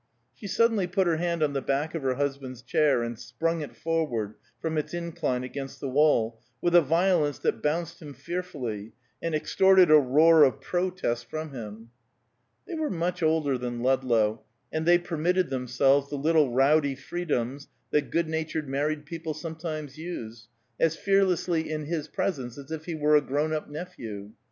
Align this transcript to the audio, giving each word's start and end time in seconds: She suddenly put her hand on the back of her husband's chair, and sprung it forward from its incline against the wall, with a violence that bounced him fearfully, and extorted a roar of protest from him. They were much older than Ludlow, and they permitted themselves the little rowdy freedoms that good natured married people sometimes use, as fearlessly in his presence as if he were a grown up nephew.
She 0.33 0.47
suddenly 0.47 0.87
put 0.87 1.05
her 1.05 1.17
hand 1.17 1.43
on 1.43 1.53
the 1.53 1.61
back 1.61 1.93
of 1.93 2.01
her 2.01 2.15
husband's 2.15 2.63
chair, 2.63 3.03
and 3.03 3.19
sprung 3.19 3.61
it 3.61 3.75
forward 3.75 4.33
from 4.59 4.75
its 4.75 4.95
incline 4.95 5.43
against 5.43 5.79
the 5.79 5.89
wall, 5.89 6.41
with 6.59 6.73
a 6.73 6.81
violence 6.81 7.37
that 7.37 7.61
bounced 7.61 8.01
him 8.01 8.15
fearfully, 8.15 8.93
and 9.21 9.35
extorted 9.35 9.91
a 9.91 9.99
roar 9.99 10.41
of 10.43 10.59
protest 10.59 11.29
from 11.29 11.53
him. 11.53 11.91
They 12.65 12.73
were 12.73 12.89
much 12.89 13.21
older 13.21 13.59
than 13.59 13.83
Ludlow, 13.83 14.43
and 14.71 14.87
they 14.87 14.97
permitted 14.97 15.51
themselves 15.51 16.09
the 16.09 16.15
little 16.17 16.51
rowdy 16.51 16.95
freedoms 16.95 17.67
that 17.91 18.09
good 18.09 18.27
natured 18.27 18.67
married 18.67 19.05
people 19.05 19.35
sometimes 19.35 19.99
use, 19.99 20.47
as 20.79 20.95
fearlessly 20.95 21.69
in 21.69 21.85
his 21.85 22.07
presence 22.07 22.57
as 22.57 22.71
if 22.71 22.85
he 22.85 22.95
were 22.95 23.15
a 23.15 23.21
grown 23.21 23.53
up 23.53 23.69
nephew. 23.69 24.31